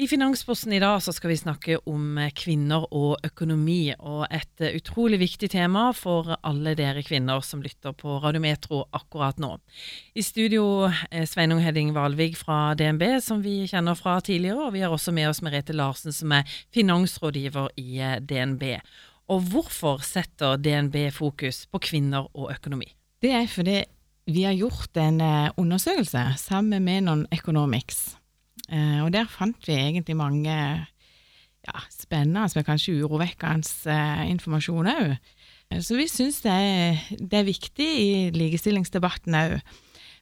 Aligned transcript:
I 0.00 0.08
Finansposten 0.08 0.72
i 0.72 0.78
dag 0.80 1.02
så 1.02 1.12
skal 1.12 1.30
vi 1.30 1.36
snakke 1.36 1.74
om 1.86 2.16
kvinner 2.32 2.86
og 2.96 3.20
økonomi, 3.26 3.92
og 4.00 4.22
et 4.32 4.62
utrolig 4.78 5.18
viktig 5.20 5.50
tema 5.52 5.90
for 5.92 6.30
alle 6.40 6.72
dere 6.78 7.02
kvinner 7.04 7.44
som 7.44 7.60
lytter 7.60 7.92
på 7.92 8.16
Radiometro 8.22 8.86
akkurat 8.96 9.36
nå. 9.42 9.50
I 10.16 10.24
studio 10.24 10.88
er 10.88 11.26
Sveinung 11.28 11.60
Hedding 11.60 11.92
Valvig 11.92 12.38
fra 12.40 12.72
DNB, 12.78 13.04
som 13.20 13.42
vi 13.44 13.66
kjenner 13.68 13.98
fra 13.98 14.16
tidligere, 14.24 14.70
og 14.70 14.72
vi 14.78 14.80
har 14.80 14.96
også 14.96 15.12
med 15.12 15.28
oss 15.28 15.42
Merete 15.44 15.76
Larsen, 15.76 16.16
som 16.16 16.32
er 16.38 16.48
finansrådgiver 16.72 17.68
i 17.76 18.00
DNB. 18.24 18.64
Og 19.28 19.44
hvorfor 19.52 20.00
setter 20.08 20.56
DNB 20.56 21.12
fokus 21.12 21.66
på 21.68 21.82
kvinner 21.84 22.32
og 22.32 22.48
økonomi? 22.56 22.88
Det 23.20 23.36
er 23.42 23.46
fordi 23.46 23.76
vi 24.32 24.48
har 24.48 24.56
gjort 24.56 24.96
en 24.96 25.20
undersøkelse 25.60 26.26
sammen 26.40 26.88
med 26.88 27.04
Noen 27.10 27.28
Economics 27.30 28.14
Eh, 28.16 28.21
og 28.70 29.08
der 29.12 29.26
fant 29.28 29.66
vi 29.66 29.74
egentlig 29.74 30.14
mange 30.16 30.54
ja, 31.66 31.84
spennende, 31.90 32.48
men 32.54 32.66
kanskje 32.66 32.96
urovekkende 33.02 33.92
eh, 33.92 34.24
informasjon 34.32 34.90
òg. 34.90 35.14
Eh, 35.70 35.80
så 35.84 35.96
vi 35.98 36.08
syns 36.10 36.42
det, 36.44 36.56
det, 37.20 37.38
er 37.38 37.48
viktig 37.48 37.88
i 37.88 38.10
likestillingsdebatten 38.34 39.38
òg. 39.38 39.56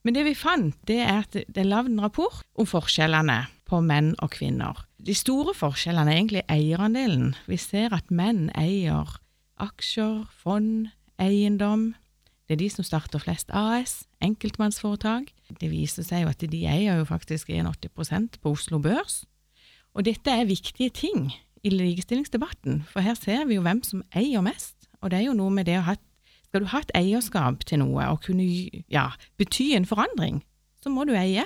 Men 0.05 0.17
det 0.17 0.25
vi 0.25 0.37
fant, 0.37 0.77
det 0.89 1.01
er 1.05 1.25
at 1.25 1.35
det 1.37 1.61
er 1.61 1.69
lagd 1.69 1.91
en 1.91 2.05
rapport 2.05 2.45
om 2.57 2.69
forskjellene 2.69 3.43
på 3.69 3.83
menn 3.85 4.15
og 4.25 4.33
kvinner. 4.37 4.79
De 5.01 5.17
store 5.17 5.53
forskjellene 5.57 6.13
er 6.13 6.21
egentlig 6.21 6.45
eierandelen. 6.53 7.35
Vi 7.49 7.59
ser 7.61 7.93
at 7.97 8.09
menn 8.13 8.49
eier 8.59 9.19
aksjer, 9.61 10.25
fond, 10.41 10.89
eiendom. 11.21 11.91
Det 12.49 12.57
er 12.57 12.63
de 12.65 12.71
som 12.73 12.85
starter 12.85 13.21
flest 13.23 13.53
AS, 13.53 14.01
enkeltmannsforetak. 14.25 15.29
Det 15.61 15.71
viser 15.73 16.07
seg 16.07 16.25
jo 16.25 16.31
at 16.33 16.43
de 16.53 16.61
eier 16.69 17.01
jo 17.01 17.07
faktisk 17.09 17.51
81% 17.51 18.39
på 18.43 18.53
Oslo 18.55 18.81
Børs. 18.83 19.25
Og 19.95 20.07
dette 20.07 20.31
er 20.31 20.47
viktige 20.47 20.93
ting 20.95 21.33
i 21.67 21.73
likestillingsdebatten, 21.73 22.85
for 22.89 23.05
her 23.05 23.17
ser 23.19 23.47
vi 23.49 23.59
jo 23.59 23.65
hvem 23.65 23.83
som 23.85 24.05
eier 24.17 24.45
mest. 24.45 24.77
Og 25.01 25.11
det 25.11 25.21
er 25.21 25.27
jo 25.29 25.37
noe 25.37 25.53
med 25.53 25.69
det 25.69 25.81
å 25.81 25.89
ha 25.89 25.97
Skal 26.51 26.65
du 26.65 26.67
ha 26.73 26.81
et 26.83 26.91
eierskap 26.99 27.61
til 27.63 27.79
noe 27.79 28.09
og 28.11 28.25
kunne 28.25 28.43
ja, 28.91 29.05
bety 29.39 29.69
en 29.77 29.85
forandring, 29.87 30.41
så 30.83 30.91
må 30.91 31.05
du 31.07 31.13
eie. 31.15 31.45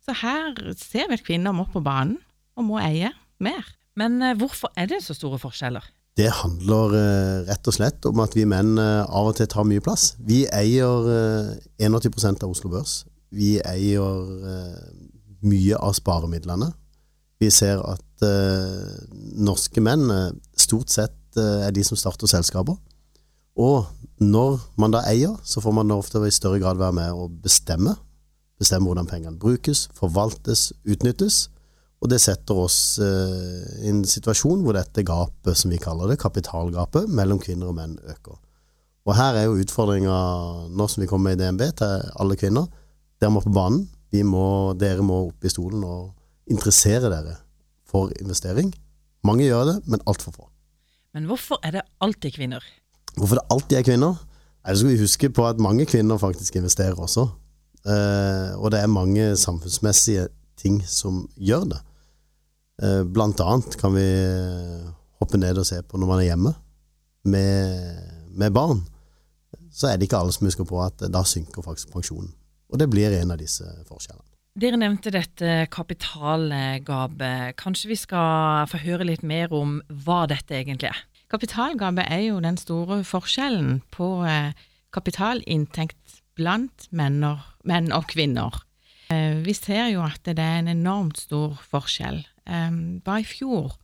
Så 0.00 0.14
her 0.16 0.56
ser 0.80 1.10
vi 1.10 1.18
at 1.18 1.26
kvinner 1.26 1.52
må 1.52 1.66
på 1.68 1.82
banen 1.84 2.16
og 2.56 2.64
må 2.70 2.78
eie 2.80 3.10
mer. 3.36 3.68
Men 4.00 4.16
eh, 4.24 4.32
hvorfor 4.40 4.72
er 4.80 4.88
det 4.88 5.02
så 5.04 5.12
store 5.12 5.36
forskjeller? 5.42 5.84
Det 6.18 6.28
handler 6.40 6.94
eh, 6.98 7.36
rett 7.48 7.68
og 7.70 7.76
slett 7.76 8.06
om 8.08 8.20
at 8.20 8.34
vi 8.36 8.44
menn 8.48 8.74
eh, 8.80 9.04
av 9.06 9.30
og 9.30 9.36
til 9.38 9.48
tar 9.50 9.66
mye 9.68 9.82
plass. 9.84 10.14
Vi 10.18 10.42
eier 10.52 11.06
21 11.80 11.96
eh, 11.96 12.32
av 12.34 12.50
Oslo 12.50 12.72
Børs. 12.72 13.04
Vi 13.30 13.58
eier 13.62 14.76
mye 15.40 15.78
av 15.78 15.94
sparemidlene. 15.96 16.70
Vi 17.40 17.48
ser 17.54 17.80
at 17.86 18.24
norske 19.40 19.80
menn 19.80 20.10
stort 20.58 20.90
sett 20.92 21.38
er 21.38 21.70
de 21.72 21.84
som 21.86 21.96
starter 21.96 22.28
selskaper. 22.28 22.76
Og 23.60 23.86
når 24.20 24.58
man 24.80 24.92
da 24.92 25.02
eier, 25.08 25.38
så 25.44 25.62
får 25.64 25.74
man 25.78 25.94
ofte 25.94 26.20
i 26.26 26.34
større 26.34 26.60
grad 26.60 26.80
være 26.80 26.96
med 26.98 27.16
å 27.16 27.28
bestemme. 27.30 27.96
Bestemme 28.60 28.90
hvordan 28.90 29.08
pengene 29.08 29.40
brukes, 29.40 29.88
forvaltes, 29.96 30.70
utnyttes. 30.84 31.48
Og 32.00 32.08
det 32.12 32.20
setter 32.22 32.56
oss 32.56 32.98
eh, 33.00 33.84
i 33.84 33.90
en 33.92 34.04
situasjon 34.08 34.62
hvor 34.64 34.76
dette 34.76 35.04
gapet, 35.04 35.56
som 35.56 35.72
vi 35.72 35.80
kaller 35.80 36.12
det, 36.12 36.20
kapitalgapet, 36.20 37.08
mellom 37.12 37.40
kvinner 37.40 37.72
og 37.72 37.76
menn 37.76 37.98
øker. 38.08 38.38
Og 39.08 39.16
her 39.16 39.36
er 39.36 39.48
jo 39.48 39.58
utfordringa 39.60 40.16
nå 40.76 40.86
som 40.88 41.02
vi 41.02 41.08
kommer 41.08 41.34
i 41.34 41.40
DNB, 41.40 41.64
til 41.76 42.06
alle 42.20 42.36
kvinner. 42.40 42.68
Dere 43.20 43.34
må 43.34 43.42
på 43.44 43.52
banen. 43.54 43.86
Må, 44.26 44.72
dere 44.74 45.04
må 45.06 45.20
opp 45.28 45.44
i 45.46 45.52
stolen 45.52 45.84
og 45.86 46.50
interessere 46.50 47.12
dere 47.12 47.36
for 47.86 48.10
investering. 48.18 48.72
Mange 49.26 49.46
gjør 49.46 49.68
det, 49.68 49.76
men 49.86 50.02
altfor 50.10 50.34
få. 50.34 50.48
Men 51.14 51.28
hvorfor 51.30 51.60
er 51.66 51.78
det 51.78 51.84
alltid 52.02 52.34
kvinner? 52.34 52.64
Hvorfor 53.16 53.38
det 53.38 53.46
alltid 53.54 53.78
er 53.78 53.86
kvinner? 53.86 54.18
Nei, 54.60 54.74
skal 54.76 54.90
vi 54.90 54.98
huske 55.00 55.30
på 55.34 55.46
at 55.46 55.62
mange 55.62 55.86
kvinner 55.88 56.20
faktisk 56.20 56.58
investerer 56.58 56.98
også. 56.98 57.28
Eh, 57.86 58.50
og 58.58 58.70
det 58.74 58.82
er 58.82 58.92
mange 58.92 59.30
samfunnsmessige 59.40 60.28
ting 60.60 60.80
som 60.86 61.22
gjør 61.36 61.68
det. 61.72 61.80
Eh, 62.82 63.02
blant 63.08 63.40
annet 63.44 63.76
kan 63.80 63.94
vi 63.96 64.04
eh, 64.04 64.90
hoppe 65.20 65.40
ned 65.40 65.60
og 65.60 65.68
se 65.68 65.80
på 65.82 66.00
når 66.00 66.10
man 66.10 66.20
er 66.20 66.28
hjemme 66.30 66.52
med, 67.24 68.02
med 68.36 68.52
barn. 68.56 68.84
Så 69.72 69.88
er 69.88 69.96
det 69.96 70.08
ikke 70.08 70.20
alle 70.20 70.34
som 70.34 70.46
husker 70.48 70.66
på 70.68 70.80
at 70.82 71.06
da 71.12 71.24
synker 71.24 71.64
faktisk 71.64 71.92
pensjonen. 71.94 72.32
Og 72.70 72.78
det 72.78 72.88
blir 72.90 73.14
en 73.18 73.34
av 73.34 73.40
disse 73.40 73.66
forskjellene. 73.88 74.26
Dere 74.60 74.78
nevnte 74.80 75.12
dette 75.14 75.66
kapitalgapet. 75.70 77.54
Kanskje 77.60 77.92
vi 77.92 77.98
skal 77.98 78.66
få 78.70 78.80
høre 78.82 79.06
litt 79.06 79.22
mer 79.26 79.52
om 79.54 79.78
hva 80.04 80.24
dette 80.30 80.56
egentlig 80.58 80.90
er? 80.90 81.04
Kapitalgapet 81.30 82.10
er 82.10 82.24
jo 82.26 82.40
den 82.42 82.58
store 82.58 83.04
forskjellen 83.06 83.78
på 83.94 84.08
eh, 84.26 84.50
kapitalinntekt 84.90 86.18
blant 86.38 86.88
menn 86.90 87.22
og 87.22 88.10
kvinner. 88.10 88.58
Vi 89.10 89.54
ser 89.58 89.88
jo 89.90 90.04
at 90.06 90.22
det 90.22 90.38
er 90.38 90.60
en 90.60 90.70
enormt 90.70 91.18
stor 91.18 91.56
forskjell. 91.66 92.22
Um, 92.46 93.00
bare 93.04 93.24
i 93.24 93.26
fjor 93.26 93.74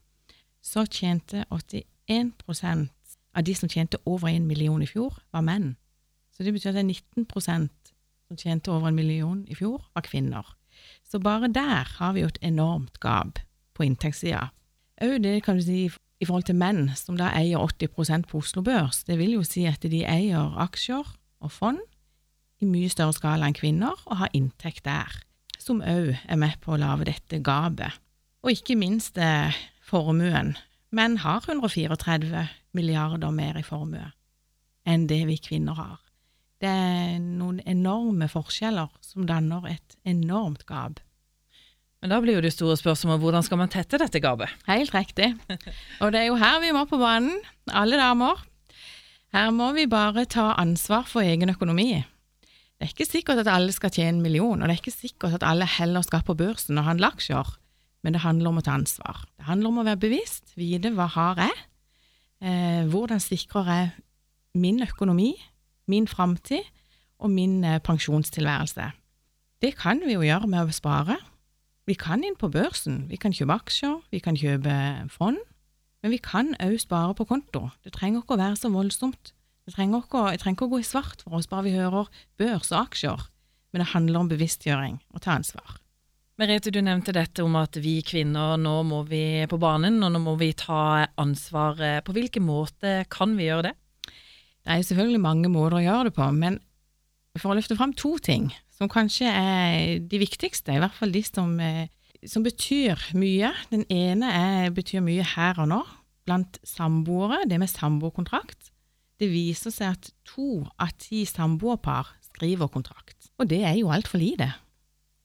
så 0.62 0.84
tjente 0.86 1.44
81% 1.50 2.88
av 3.36 3.44
de 3.46 3.54
som 3.54 3.70
tjente 3.70 3.98
over 4.06 4.30
en 4.30 4.46
million 4.46 4.82
i 4.82 4.88
fjor, 4.88 5.14
var 5.34 5.44
menn. 5.46 5.74
Så 6.34 6.42
det 6.46 6.54
betyr 6.54 6.72
at 6.72 6.78
det 6.78 6.84
er 6.84 6.90
19 7.26 7.26
som 8.26 8.38
tjente 8.38 8.72
over 8.72 8.90
en 8.90 8.98
million 8.98 9.44
i 9.48 9.56
fjor, 9.58 9.84
var 9.94 10.06
kvinner. 10.06 10.46
Så 11.06 11.20
bare 11.22 11.50
der 11.52 11.88
har 11.98 12.14
vi 12.14 12.24
jo 12.24 12.30
et 12.30 12.40
enormt 12.42 13.00
gap 13.00 13.40
på 13.76 13.86
inntektssida. 13.86 14.50
Òg 15.02 15.20
det 15.24 15.42
kan 15.44 15.58
du 15.58 15.64
si 15.64 15.86
i 15.86 16.24
forhold 16.24 16.46
til 16.48 16.56
menn, 16.56 16.90
som 16.96 17.18
da 17.18 17.30
eier 17.36 17.60
80% 17.60 18.30
på 18.30 18.40
Oslo 18.40 18.62
Børs. 18.64 19.04
Det 19.04 19.18
vil 19.20 19.36
jo 19.36 19.44
si 19.44 19.66
at 19.68 19.84
de 19.84 20.02
eier 20.08 20.56
aksjer 20.64 21.04
og 21.40 21.52
fond 21.52 21.82
i 22.60 22.68
mye 22.68 22.88
større 22.88 23.12
skala 23.12 23.46
enn 23.46 23.56
kvinner, 23.56 23.92
og 24.08 24.22
har 24.22 24.32
inntekt 24.32 24.86
der, 24.88 25.12
som 25.60 25.84
òg 25.84 26.16
er 26.16 26.40
med 26.40 26.56
på 26.64 26.72
å 26.72 26.80
lage 26.80 27.10
dette 27.10 27.42
gapet 27.44 28.00
og 28.46 28.54
ikke 28.54 28.76
minst 28.78 29.18
eh, 29.18 29.54
formuen. 29.82 30.54
Menn 30.94 31.18
har 31.24 31.42
134 31.42 32.46
milliarder 32.78 33.32
mer 33.34 33.58
i 33.58 33.66
formue 33.66 34.12
enn 34.86 35.08
det 35.10 35.24
vi 35.26 35.34
kvinner 35.42 35.74
har. 35.74 35.96
Det 36.62 36.70
er 36.70 37.18
noen 37.20 37.60
enorme 37.68 38.28
forskjeller 38.32 38.88
som 39.04 39.26
danner 39.28 39.66
et 39.74 39.96
enormt 40.08 40.64
gap. 40.68 41.02
Men 42.00 42.12
da 42.12 42.20
blir 42.22 42.38
jo 42.38 42.44
det 42.44 42.54
store 42.54 42.76
spørsmålet 42.78 43.22
hvordan 43.22 43.44
skal 43.44 43.60
man 43.60 43.72
tette 43.72 44.00
dette 44.00 44.20
gapet? 44.24 44.52
Helt 44.68 44.92
riktig. 44.94 45.32
Og 46.04 46.12
det 46.12 46.22
er 46.22 46.28
jo 46.30 46.40
her 46.40 46.60
vi 46.62 46.72
må 46.76 46.84
på 46.88 47.00
banen, 47.00 47.40
alle 47.72 47.98
damer. 48.00 48.40
Her 49.36 49.52
må 49.52 49.72
vi 49.76 49.88
bare 49.90 50.24
ta 50.30 50.52
ansvar 50.60 51.08
for 51.08 51.24
egen 51.24 51.52
økonomi. 51.52 51.90
Det 52.76 52.84
er 52.84 52.92
ikke 52.92 53.08
sikkert 53.08 53.40
at 53.42 53.52
alle 53.52 53.72
skal 53.72 53.92
tjene 53.92 54.18
en 54.18 54.24
million, 54.24 54.60
og 54.60 54.68
det 54.68 54.76
er 54.76 54.82
ikke 54.82 54.92
sikkert 54.92 55.38
at 55.38 55.46
alle 55.48 55.68
heller 55.68 56.04
skal 56.04 56.24
på 56.24 56.36
børsen 56.36 56.76
og 56.78 56.88
handle 56.88 57.08
aksjer 57.16 57.56
men 58.06 58.14
det 58.14 58.22
handler 58.22 58.52
om 58.52 58.60
å 58.60 58.62
ta 58.62 58.76
ansvar. 58.78 59.24
Det 59.34 59.48
handler 59.48 59.72
om 59.72 59.80
å 59.82 59.84
være 59.88 59.98
bevisst, 60.04 60.52
vite 60.54 60.92
hva 60.94 61.08
har 61.10 61.40
jeg, 61.42 61.54
eh, 62.38 62.84
hvordan 62.86 63.18
sikrer 63.18 63.66
jeg 63.72 63.88
min 64.54 64.78
økonomi, 64.84 65.32
min 65.90 66.08
framtid 66.10 66.64
og 67.18 67.32
min 67.32 67.64
eh, 67.64 67.80
pensjonstilværelse. 67.80 68.90
Det 69.62 69.72
kan 69.78 70.02
vi 70.04 70.16
jo 70.16 70.24
gjøre 70.24 70.50
med 70.50 70.66
å 70.66 70.74
spare. 70.74 71.16
Vi 71.86 71.94
kan 71.94 72.24
inn 72.26 72.36
på 72.38 72.50
børsen, 72.52 73.06
vi 73.10 73.18
kan 73.20 73.34
kjøpe 73.34 73.56
aksjer, 73.62 74.00
vi 74.10 74.20
kan 74.20 74.36
kjøpe 74.36 74.74
fond, 75.14 75.38
men 76.02 76.12
vi 76.12 76.18
kan 76.22 76.52
òg 76.62 76.76
spare 76.82 77.14
på 77.16 77.28
konto. 77.30 77.68
Det 77.86 77.94
trenger 77.94 78.24
ikke 78.24 78.36
å 78.36 78.42
være 78.42 78.58
så 78.58 78.72
voldsomt. 78.74 79.32
Det 79.66 79.74
trenger 79.74 80.04
ikke, 80.04 80.26
jeg 80.34 80.42
trenger 80.42 80.58
ikke 80.58 80.68
å 80.68 80.74
gå 80.74 80.82
i 80.82 80.86
svart 80.86 81.24
for 81.24 81.38
oss 81.38 81.48
bare 81.50 81.66
vi 81.66 81.74
hører 81.78 82.10
børs 82.38 82.70
og 82.74 82.82
aksjer, 82.84 83.26
men 83.72 83.82
det 83.82 83.90
handler 83.94 84.20
om 84.20 84.30
bevisstgjøring 84.30 85.00
og 85.14 85.22
ta 85.24 85.38
ansvar. 85.38 85.78
Merete, 86.36 86.68
du 86.74 86.82
nevnte 86.84 87.14
dette 87.16 87.40
om 87.46 87.54
at 87.56 87.78
vi 87.80 87.96
kvinner 88.04 88.58
nå 88.60 88.74
må 88.84 89.00
vi 89.08 89.46
på 89.48 89.56
banen, 89.56 90.02
og 90.04 90.12
nå 90.12 90.20
må 90.20 90.34
vi 90.36 90.50
ta 90.58 91.06
ansvar. 91.16 91.80
På 92.04 92.12
hvilken 92.12 92.44
måte 92.44 92.98
kan 93.08 93.32
vi 93.38 93.48
gjøre 93.48 93.70
det? 93.70 93.74
Det 94.66 94.74
er 94.74 94.82
selvfølgelig 94.82 95.22
mange 95.22 95.48
måter 95.52 95.78
å 95.78 95.84
gjøre 95.84 96.08
det 96.08 96.16
på, 96.16 96.26
men 96.34 96.58
for 97.38 97.52
å 97.52 97.54
løfte 97.54 97.76
fram 97.78 97.92
to 97.94 98.16
ting 98.18 98.48
som 98.74 98.90
kanskje 98.90 99.30
er 99.30 100.00
de 100.02 100.18
viktigste, 100.18 100.74
i 100.74 100.80
hvert 100.82 100.96
fall 100.96 101.12
de 101.14 101.22
som, 101.22 101.52
eh, 101.62 101.86
som 102.26 102.42
betyr 102.42 102.98
mye. 103.14 103.52
Den 103.70 103.84
ene 103.88 104.26
er, 104.26 104.74
betyr 104.74 105.04
mye 105.06 105.22
her 105.22 105.60
og 105.62 105.70
nå, 105.70 105.78
blant 106.26 106.58
samboere, 106.66 107.44
det 107.46 107.60
med 107.62 107.70
samboerkontrakt. 107.70 108.72
Det 109.22 109.30
viser 109.30 109.70
seg 109.70 109.94
at 109.94 110.10
to 110.26 110.66
av 110.82 110.90
ti 110.98 111.22
samboerpar 111.24 112.10
skriver 112.26 112.68
kontrakt, 112.68 113.30
og 113.38 113.48
det 113.48 113.62
er 113.64 113.78
jo 113.78 113.94
altfor 113.94 114.18
lite. 114.18 114.50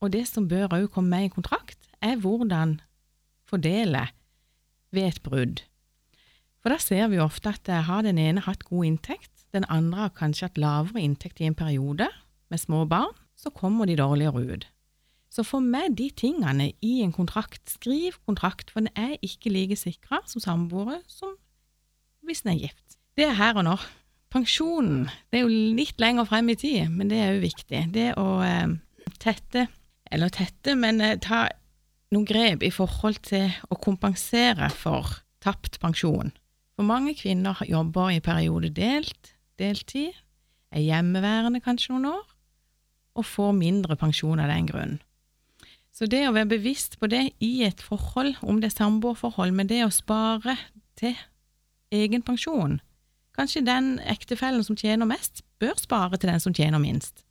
Og 0.06 0.14
det 0.14 0.28
som 0.30 0.48
bør 0.48 0.78
òg 0.78 0.88
komme 0.94 1.18
med 1.18 1.32
i 1.32 1.34
kontrakt, 1.34 1.90
er 2.02 2.22
hvordan 2.22 2.80
fordele 3.50 4.06
ved 4.94 5.10
et 5.10 5.22
brudd. 5.26 5.66
For 6.62 6.74
da 6.74 6.78
ser 6.82 7.10
vi 7.10 7.22
ofte 7.22 7.54
at 7.56 7.70
eh, 7.70 7.86
har 7.88 8.06
den 8.06 8.20
ene 8.22 8.44
hatt 8.46 8.68
god 8.70 8.86
inntekt, 8.86 9.32
den 9.52 9.66
andre 9.68 10.06
har 10.06 10.14
kanskje 10.16 10.48
hatt 10.48 10.62
lavere 10.62 11.02
inntekt 11.02 11.42
i 11.42 11.48
en 11.50 11.58
periode 11.58 12.08
med 12.52 12.62
små 12.62 12.86
barn, 12.90 13.16
så 13.36 13.50
kommer 13.50 13.90
de 13.90 13.98
dårligere 13.98 14.46
ut. 14.54 14.68
Så 15.32 15.44
få 15.48 15.62
med 15.64 15.96
de 15.98 16.10
tingene 16.12 16.72
i 16.84 17.00
en 17.02 17.14
kontrakt. 17.16 17.64
Skriv 17.72 18.20
kontrakt, 18.28 18.70
for 18.70 18.84
den 18.84 18.92
er 19.00 19.16
ikke 19.24 19.50
like 19.50 19.78
sikra 19.80 20.20
som 20.28 20.44
samboere 20.44 21.00
som 21.08 21.38
hvis 22.28 22.44
den 22.44 22.54
er 22.54 22.68
gift. 22.68 22.98
Det 23.18 23.26
er 23.26 23.38
her 23.40 23.58
og 23.58 23.66
nå. 23.66 23.78
Pensjonen, 24.32 25.10
det 25.32 25.40
er 25.40 25.48
jo 25.48 25.74
litt 25.76 26.00
lenger 26.00 26.28
frem 26.30 26.52
i 26.54 26.56
tid, 26.56 26.92
men 26.92 27.10
det 27.12 27.18
er 27.20 27.34
jo 27.36 27.44
viktig. 27.44 27.82
Det 27.96 28.12
å 28.20 28.28
eh, 28.46 28.76
tette, 29.20 29.66
eller 30.12 30.32
tette, 30.32 30.76
men 30.80 31.02
eh, 31.04 31.18
ta 31.20 31.48
noen 32.12 32.28
grep 32.28 32.64
i 32.64 32.72
forhold 32.72 33.20
til 33.28 33.50
å 33.72 33.80
kompensere 33.80 34.70
for 34.72 35.18
tapt 35.44 35.80
pensjon. 35.84 36.32
For 36.82 36.86
mange 36.90 37.12
kvinner 37.14 37.60
jobber 37.70 38.10
i 38.10 38.20
periode 38.26 38.72
delt, 38.74 39.36
deltid, 39.62 40.16
er 40.74 40.82
hjemmeværende 40.82 41.60
kanskje 41.62 41.92
noen 41.94 42.08
år, 42.10 42.24
og 43.14 43.28
får 43.30 43.52
mindre 43.54 43.94
pensjon 44.02 44.42
av 44.42 44.50
den 44.50 44.66
grunn. 44.66 44.96
Så 45.94 46.08
det 46.10 46.24
å 46.26 46.32
være 46.34 46.50
bevisst 46.56 46.98
på 46.98 47.06
det 47.12 47.36
i 47.38 47.52
et 47.68 47.84
forhold, 47.86 48.40
om 48.42 48.64
det 48.64 48.72
er 48.72 48.80
samboerforhold, 48.80 49.54
men 49.54 49.70
det 49.70 49.84
å 49.86 49.92
spare 49.94 50.58
til 50.98 51.14
egen 51.94 52.26
pensjon 52.26 52.80
Kanskje 53.38 53.62
den 53.62 54.00
ektefellen 54.10 54.66
som 54.66 54.74
tjener 54.76 55.06
mest, 55.06 55.46
bør 55.62 55.78
spare 55.78 56.18
til 56.18 56.34
den 56.34 56.42
som 56.42 56.58
tjener 56.58 56.82
minst, 56.82 57.22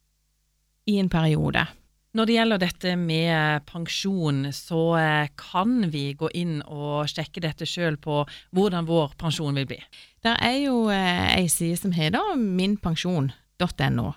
i 0.87 1.01
en 1.03 1.11
periode. 1.11 1.67
Når 2.11 2.27
det 2.27 2.35
gjelder 2.35 2.59
dette 2.59 2.93
med 2.99 3.67
pensjon, 3.71 4.49
så 4.51 4.81
eh, 4.99 5.29
kan 5.39 5.85
vi 5.93 6.09
gå 6.19 6.27
inn 6.35 6.57
og 6.67 7.07
sjekke 7.07 7.43
dette 7.45 7.69
sjøl 7.71 8.01
på 8.03 8.25
hvordan 8.57 8.89
vår 8.89 9.15
pensjon 9.21 9.55
vil 9.61 9.69
bli. 9.71 9.79
Det 10.19 10.33
er 10.43 10.57
jo 10.65 10.89
eh, 10.91 11.29
ei 11.37 11.47
side 11.47 11.79
som 11.79 11.95
heter 11.95 12.35
minpensjon.no, 12.35 14.09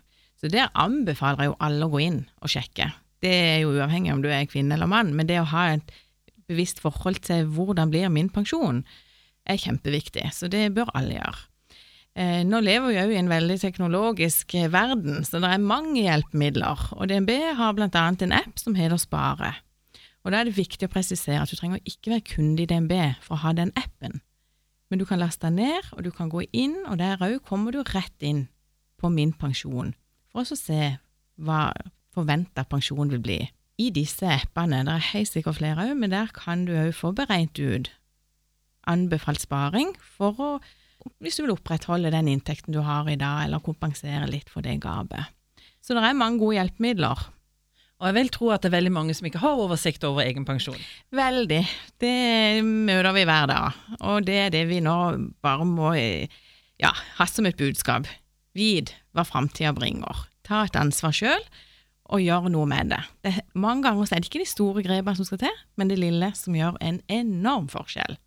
så 0.42 0.50
der 0.50 0.74
anbefaler 0.74 1.46
jeg 1.46 1.52
jo 1.52 1.60
alle 1.70 1.86
å 1.86 1.94
gå 1.94 2.02
inn 2.08 2.20
og 2.42 2.56
sjekke. 2.56 2.90
Det 3.22 3.36
er 3.54 3.62
jo 3.62 3.78
uavhengig 3.78 4.16
om 4.16 4.26
du 4.26 4.32
er 4.34 4.50
kvinne 4.50 4.74
eller 4.74 4.90
mann, 4.90 5.14
men 5.14 5.30
det 5.30 5.38
å 5.44 5.48
ha 5.54 5.70
et 5.76 5.94
bevisst 6.50 6.82
forhold 6.82 7.22
til 7.30 7.46
hvordan 7.54 7.94
blir 7.94 8.10
min 8.10 8.34
pensjon, 8.34 8.82
er 9.46 9.62
kjempeviktig, 9.62 10.32
så 10.34 10.50
det 10.50 10.72
bør 10.74 10.90
alle 10.98 11.20
gjøre. 11.20 11.46
Eh, 12.14 12.44
nå 12.46 12.60
lever 12.62 12.92
vi 12.92 12.98
jo 13.00 13.06
i 13.10 13.18
en 13.18 13.32
veldig 13.32 13.56
teknologisk 13.58 14.54
eh, 14.60 14.70
verden, 14.70 15.24
så 15.26 15.40
det 15.42 15.50
er 15.50 15.64
mange 15.66 16.04
hjelpemidler, 16.04 16.90
og 16.94 17.10
DNB 17.10 17.32
har 17.58 17.74
annet 17.74 18.26
en 18.28 18.36
app 18.38 18.60
som 18.62 18.76
heter 18.78 19.02
Spare. 19.02 19.56
Og 20.24 20.32
Da 20.32 20.40
er 20.40 20.48
det 20.48 20.56
viktig 20.56 20.88
å 20.88 20.94
presisere 20.94 21.42
at 21.42 21.50
du 21.50 21.58
trenger 21.58 21.82
ikke 21.90 22.14
være 22.14 22.28
kunde 22.36 22.64
i 22.64 22.70
DNB 22.70 22.94
for 23.26 23.36
å 23.36 23.44
ha 23.48 23.54
den 23.58 23.74
appen, 23.76 24.22
men 24.90 25.02
du 25.02 25.08
kan 25.10 25.20
laste 25.20 25.50
den 25.50 25.58
ned, 25.58 25.90
og 25.98 26.04
du 26.06 26.12
kan 26.14 26.30
gå 26.30 26.46
inn, 26.54 26.78
og 26.86 27.02
der 27.02 27.18
òg 27.18 27.42
kommer 27.50 27.74
du 27.74 27.82
rett 27.82 28.22
inn 28.22 28.46
på 29.02 29.10
Min 29.10 29.34
pensjon, 29.34 29.96
for 30.32 30.46
å 30.46 30.56
se 30.56 30.94
hva 31.42 31.74
forventa 32.14 32.64
pensjon 32.70 33.10
vil 33.10 33.26
bli. 33.26 33.40
I 33.82 33.90
disse 33.90 34.30
appene, 34.30 34.84
det 34.86 34.94
er 34.94 35.10
helt 35.16 35.34
sikkert 35.34 35.58
flere 35.58 35.90
òg, 35.90 35.98
men 35.98 36.14
der 36.14 36.30
kan 36.30 36.68
du 36.70 36.76
òg 36.78 36.94
få 36.94 37.12
beregnet 37.18 37.58
ut 37.58 37.92
anbefalt 38.86 39.42
sparing 39.42 39.94
for 39.98 40.40
å, 40.40 40.50
hvis 41.24 41.38
du 41.38 41.46
vil 41.46 41.56
opprettholde 41.56 42.12
den 42.14 42.30
inntekten 42.32 42.76
du 42.76 42.82
har 42.86 43.08
i 43.10 43.20
dag, 43.20 43.46
eller 43.46 43.64
kompensere 43.64 44.28
litt 44.30 44.52
for 44.52 44.66
det 44.66 44.80
gapet. 44.84 45.32
Så 45.84 45.96
det 45.96 46.04
er 46.04 46.16
mange 46.16 46.40
gode 46.42 46.58
hjelpemidler. 46.58 47.26
Og 48.04 48.10
jeg 48.10 48.16
vil 48.18 48.32
tro 48.36 48.50
at 48.52 48.64
det 48.64 48.68
er 48.68 48.78
veldig 48.78 48.92
mange 48.92 49.14
som 49.16 49.28
ikke 49.28 49.42
har 49.44 49.60
oversikt 49.64 50.04
over 50.08 50.26
egen 50.26 50.44
pensjon. 50.48 50.80
Veldig. 51.16 51.62
Det 52.04 52.64
møter 52.66 53.14
vi 53.16 53.24
hver 53.30 53.48
dag, 53.52 53.78
og 54.02 54.26
det 54.28 54.40
er 54.48 54.50
det 54.52 54.66
vi 54.72 54.82
nå 54.84 54.98
bare 55.44 55.68
må 55.68 55.94
ja, 55.96 56.92
ha 56.92 57.28
som 57.30 57.48
et 57.48 57.60
budskap. 57.60 58.10
Vit 58.58 58.92
hva 59.16 59.24
framtida 59.28 59.72
bringer. 59.76 60.26
Ta 60.44 60.66
et 60.68 60.76
ansvar 60.76 61.16
sjøl, 61.16 61.48
og 62.12 62.22
gjør 62.22 62.50
noe 62.52 62.68
med 62.68 62.92
det. 62.92 63.00
det 63.24 63.34
mange 63.56 63.88
ganger 63.88 64.12
er 64.12 64.22
det 64.22 64.28
ikke 64.28 64.44
de 64.44 64.50
store 64.52 64.84
grepene 64.84 65.16
som 65.18 65.28
skal 65.28 65.46
til, 65.46 65.62
men 65.80 65.90
det 65.90 66.02
lille 66.02 66.34
som 66.38 66.56
gjør 66.58 66.76
en 66.84 67.00
enorm 67.08 67.70
forskjell. 67.72 68.18